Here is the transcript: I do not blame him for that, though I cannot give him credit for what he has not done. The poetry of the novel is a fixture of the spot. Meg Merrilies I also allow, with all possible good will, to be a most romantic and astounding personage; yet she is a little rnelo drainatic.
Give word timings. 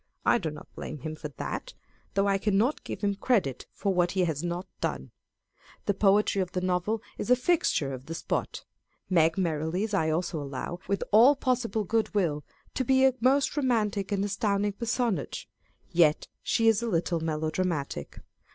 I 0.25 0.39
do 0.39 0.49
not 0.49 0.67
blame 0.73 1.01
him 1.01 1.15
for 1.15 1.27
that, 1.27 1.75
though 2.15 2.25
I 2.27 2.39
cannot 2.39 2.83
give 2.83 3.01
him 3.01 3.13
credit 3.13 3.67
for 3.71 3.93
what 3.93 4.13
he 4.13 4.23
has 4.23 4.41
not 4.41 4.65
done. 4.79 5.11
The 5.85 5.93
poetry 5.93 6.41
of 6.41 6.53
the 6.53 6.59
novel 6.59 7.03
is 7.19 7.29
a 7.29 7.35
fixture 7.35 7.93
of 7.93 8.07
the 8.07 8.15
spot. 8.15 8.65
Meg 9.11 9.37
Merrilies 9.37 9.93
I 9.93 10.09
also 10.09 10.41
allow, 10.41 10.79
with 10.87 11.03
all 11.11 11.35
possible 11.35 11.83
good 11.83 12.15
will, 12.15 12.43
to 12.73 12.83
be 12.83 13.05
a 13.05 13.13
most 13.21 13.55
romantic 13.55 14.11
and 14.11 14.25
astounding 14.25 14.73
personage; 14.73 15.47
yet 15.91 16.27
she 16.41 16.67
is 16.67 16.81
a 16.81 16.87
little 16.89 17.19
rnelo 17.19 17.51
drainatic. 17.51 18.21